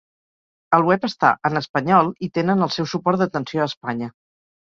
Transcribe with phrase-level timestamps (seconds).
[0.77, 4.09] El web està en espanyol i tenen el seu suport d'atenció a Espanya.